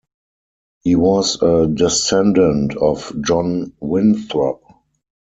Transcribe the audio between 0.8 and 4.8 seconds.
He was a descendant of John Winthrop.